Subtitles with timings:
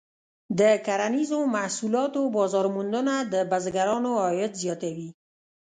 [0.59, 5.09] د کرنیزو محصولاتو بازار موندنه د بزګرانو عاید زیاتوي.